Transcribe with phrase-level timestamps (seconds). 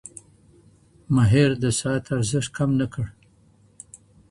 [1.15, 3.05] ماهر د ساعت ارزښت کم نه کړ.